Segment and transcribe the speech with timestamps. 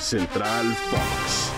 [0.00, 1.52] Central Fox.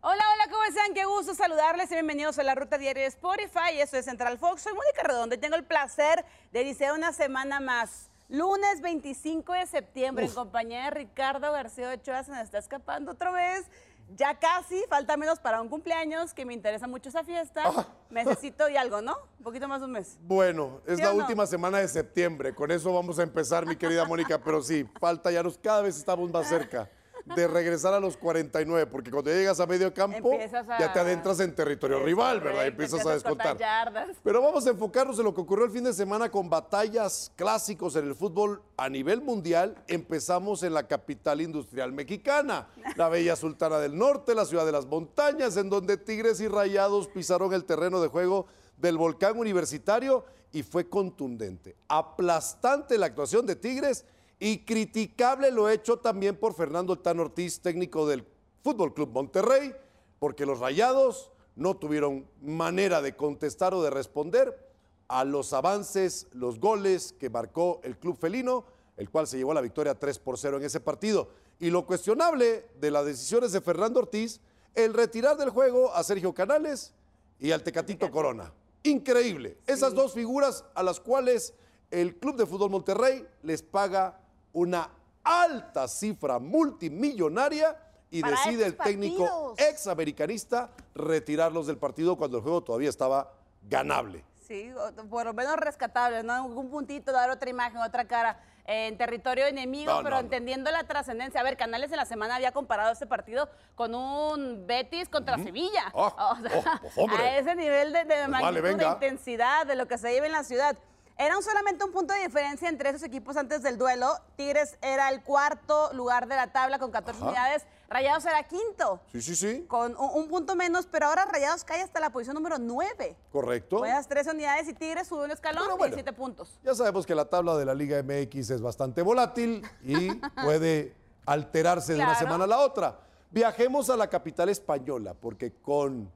[0.00, 0.94] Hola, hola, ¿cómo están?
[0.94, 3.80] Qué gusto saludarles y bienvenidos a la Ruta Diaria de Spotify.
[3.80, 4.62] Esto es Central Fox.
[4.62, 8.08] Soy Mónica Redondo y tengo el placer de iniciar una semana más.
[8.28, 13.32] Lunes 25 de septiembre, en compañía de Ricardo García Ochoa, se nos está escapando otra
[13.32, 13.66] vez.
[14.14, 17.62] Ya casi, falta menos para un cumpleaños, que me interesa mucho esa fiesta.
[17.64, 17.86] Ah.
[18.10, 19.16] Necesito y algo, ¿no?
[19.38, 20.18] Un poquito más de un mes.
[20.22, 21.16] Bueno, es ¿Sí la no?
[21.16, 22.54] última semana de septiembre.
[22.54, 24.38] Con eso vamos a empezar, mi querida Mónica.
[24.38, 26.90] Pero sí, falta ya nos, cada vez estamos más cerca
[27.24, 31.38] de regresar a los 49, porque cuando llegas a medio campo, a- ya te adentras
[31.40, 32.64] en territorio rival, ¿verdad?
[32.64, 33.56] Y empiezas a descontar.
[33.58, 34.16] yardas.
[34.22, 37.96] Pero vamos a enfocarnos en lo que ocurrió el fin de semana con batallas clásicos
[37.96, 39.76] en el fútbol a nivel mundial.
[39.86, 44.86] Empezamos en la capital industrial mexicana, la bella Sultana del Norte, la ciudad de las
[44.86, 48.46] montañas, en donde Tigres y Rayados pisaron el terreno de juego
[48.76, 51.76] del volcán universitario y fue contundente.
[51.88, 54.04] Aplastante la actuación de Tigres
[54.44, 58.26] y criticable lo hecho también por Fernando Tan Ortiz, técnico del
[58.64, 59.72] Fútbol Club Monterrey,
[60.18, 64.68] porque los Rayados no tuvieron manera de contestar o de responder
[65.06, 68.64] a los avances, los goles que marcó el club felino,
[68.96, 71.28] el cual se llevó la victoria 3 por 0 en ese partido.
[71.60, 74.40] Y lo cuestionable de las decisiones de Fernando Ortiz,
[74.74, 76.92] el retirar del juego a Sergio Canales
[77.38, 78.52] y al Tecatito Corona.
[78.82, 79.58] Increíble.
[79.68, 81.54] Esas dos figuras a las cuales
[81.92, 84.18] el Club de Fútbol Monterrey les paga
[84.52, 84.90] una
[85.24, 87.76] alta cifra multimillonaria
[88.10, 93.32] y Para decide el técnico ex-americanista retirarlos del partido cuando el juego todavía estaba
[93.68, 94.24] ganable.
[94.46, 94.70] Sí,
[95.08, 96.44] por lo menos rescatable, ¿no?
[96.44, 100.24] Un puntito, dar otra imagen, otra cara eh, en territorio enemigo, No, pero no, no.
[100.26, 101.40] entendiendo la trascendencia.
[101.40, 105.90] A ver, Canales en la semana había comparado este partido con un Betis contra Sevilla.
[105.94, 109.66] Ah, O sea, oh, pues, a ese nivel de, de Pues magnitud, vale, de intensidad,
[109.66, 110.76] de lo que se lleva en la ciudad.
[111.18, 114.14] Era un- solamente un punto de diferencia entre esos equipos antes del duelo.
[114.36, 117.26] Tigres era el cuarto lugar de la tabla con 14 Ajá.
[117.28, 117.62] unidades.
[117.88, 119.64] Rayados era quinto Sí, sí, sí.
[119.68, 123.14] con un, un punto menos, pero ahora Rayados cae hasta la posición número 9.
[123.30, 123.78] Correcto.
[123.78, 125.92] Buenas tres unidades y Tigres sube un escalón bueno.
[125.92, 126.58] y siete puntos.
[126.64, 130.08] Ya sabemos que la tabla de la Liga MX es bastante volátil y
[130.42, 132.98] puede alterarse de una semana a la otra.
[133.30, 136.10] Viajemos a la capital española, porque con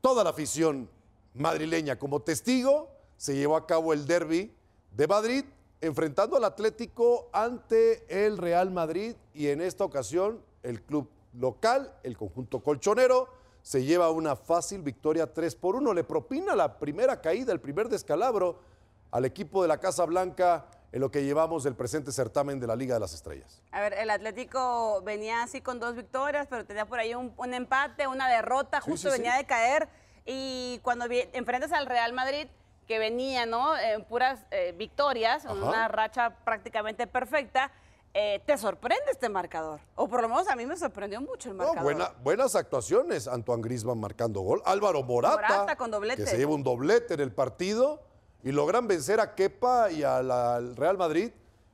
[0.00, 0.88] toda la afición
[1.34, 4.54] madrileña como testigo, se llevó a cabo el derby
[4.92, 5.44] de Madrid,
[5.80, 11.08] enfrentando al Atlético ante el Real Madrid y en esta ocasión el club
[11.38, 13.28] local, el conjunto colchonero,
[13.62, 15.94] se lleva una fácil victoria 3 por 1.
[15.94, 18.58] Le propina la primera caída, el primer descalabro
[19.10, 22.76] al equipo de la Casa Blanca en lo que llevamos del presente certamen de la
[22.76, 23.62] Liga de las Estrellas.
[23.70, 27.54] A ver, el Atlético venía así con dos victorias, pero tenía por ahí un, un
[27.54, 29.22] empate, una derrota, justo sí, sí.
[29.22, 29.88] venía de caer.
[30.26, 32.46] Y cuando vi- enfrentas al Real Madrid,
[32.86, 33.76] que venía, ¿no?
[33.78, 35.62] En puras eh, victorias, en Ajá.
[35.64, 37.70] una racha prácticamente perfecta,
[38.14, 39.80] eh, te sorprende este marcador.
[39.94, 41.82] O por lo menos a mí me sorprendió mucho el No, marcador.
[41.84, 43.26] buena- buenas actuaciones.
[43.28, 44.60] Antoine Grisman marcando gol.
[44.66, 46.24] Álvaro Morata, Morata con doblete.
[46.24, 48.02] que se lleva un doblete en el partido.
[48.44, 51.30] Y logran vencer a Kepa y al Real Madrid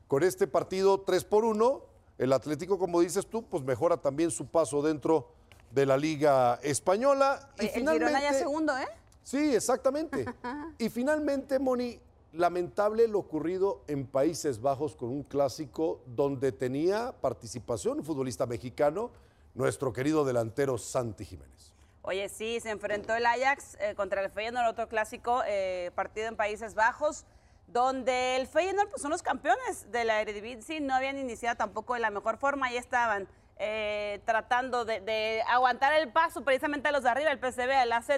[0.06, 1.82] con este partido 3 por 1.
[2.19, 5.30] El Atlético, como dices tú, pues mejora también su paso dentro
[5.70, 7.48] de la Liga Española.
[7.58, 8.86] Y el Girona ya finalmente, segundo, ¿eh?
[9.28, 10.25] Sí, exactamente.
[10.78, 12.00] y finalmente, Moni,
[12.33, 19.11] lamentable lo ocurrido en Países Bajos con un clásico donde tenía participación un futbolista mexicano,
[19.53, 21.75] nuestro querido delantero Santi Jiménez.
[22.00, 26.37] Oye, sí, se enfrentó el Ajax eh, contra el Feyenoord, otro clásico eh, partido en
[26.37, 27.27] Países Bajos,
[27.67, 32.00] donde el Feyenoord pues, son los campeones de la Eredivisie, no habían iniciado tampoco de
[32.00, 33.28] la mejor forma, ahí estaban
[33.59, 37.93] eh, tratando de, de aguantar el paso precisamente a los de arriba, el PSV, el
[37.93, 38.09] AZ.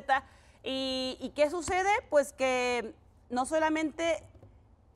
[0.63, 1.91] ¿Y, ¿Y qué sucede?
[2.11, 2.95] Pues que
[3.31, 4.23] no solamente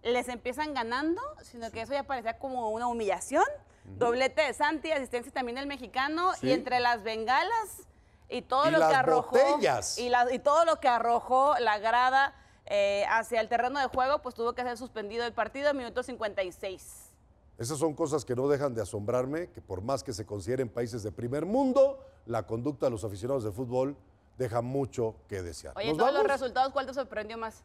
[0.02, 3.44] les empiezan ganando, sino que eso ya parecía como una humillación.
[3.84, 6.48] Doblete de Santi, asistencia también del mexicano, Sí.
[6.48, 7.82] y entre las bengalas
[8.28, 9.36] y todo Y lo que arrojó.
[9.36, 9.98] botellas.
[9.98, 12.34] Y, la- y todo lo que arrojó la grada
[12.66, 16.02] eh, hacia el terreno de juego, pues tuvo que ser suspendido el partido en minuto
[16.02, 17.10] 56.
[17.58, 21.02] Esas son cosas que no dejan de asombrarme, que por más que se consideren países
[21.02, 23.96] de primer mundo, la conducta de los aficionados de fútbol
[24.38, 25.74] deja mucho que desear.
[25.76, 26.40] Oye, ¿Nos todos los vamos?
[26.40, 27.62] resultados, ¿cuál te sorprendió más?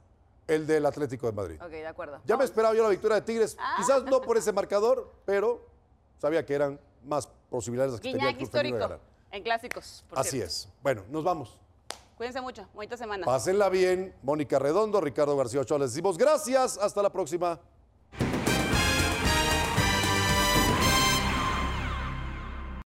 [0.48, 1.62] El del Atlético de Madrid.
[1.62, 2.20] Ok, de acuerdo.
[2.26, 3.76] Ya me esperaba yo la victoria de Tigres, Ah.
[3.78, 5.66] quizás no por ese marcador, pero
[6.18, 9.00] sabía que eran más posibilidades las que tenía el Femenino de histórico ganar.
[9.32, 10.04] en clásicos.
[10.10, 10.48] por Así cierto.
[10.48, 10.70] es.
[10.82, 11.58] Bueno, nos vamos.
[12.18, 12.68] Cuídense mucho.
[12.74, 13.26] Bonita semana.
[13.26, 14.14] Pásenla bien.
[14.24, 15.80] Mónica Redondo, Ricardo García Ochoa.
[15.80, 16.78] Les decimos gracias.
[16.78, 17.60] Hasta la próxima.